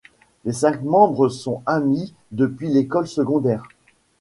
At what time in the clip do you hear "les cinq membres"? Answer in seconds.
0.45-1.29